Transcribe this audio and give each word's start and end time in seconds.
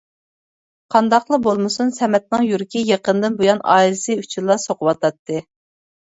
قانداقلا 0.95 1.37
بولمىسۇن 1.47 1.91
سەمەتنىڭ 1.97 2.47
يۈرىكى 2.47 2.83
يېقىندىن 2.89 3.37
بۇيان 3.43 3.63
ئائىلىسى 3.75 4.19
ئۈچۈنلا 4.25 4.59
سوقۇۋاتاتتى. 4.67 5.41